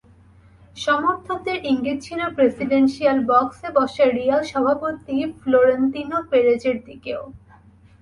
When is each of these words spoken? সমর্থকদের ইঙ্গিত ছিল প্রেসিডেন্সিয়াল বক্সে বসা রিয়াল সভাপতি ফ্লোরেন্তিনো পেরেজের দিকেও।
সমর্থকদের 0.77 1.57
ইঙ্গিত 1.65 1.97
ছিল 2.01 2.21
প্রেসিডেন্সিয়াল 2.29 3.17
বক্সে 3.25 3.67
বসা 3.75 4.05
রিয়াল 4.09 4.41
সভাপতি 4.43 5.17
ফ্লোরেন্তিনো 5.39 6.17
পেরেজের 6.31 6.77
দিকেও। 6.85 7.21